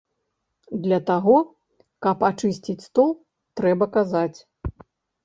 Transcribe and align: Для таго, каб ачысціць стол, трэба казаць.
Для 0.85 0.97
таго, 1.09 1.35
каб 2.05 2.25
ачысціць 2.29 2.85
стол, 2.87 3.13
трэба 3.63 3.85
казаць. 3.99 4.39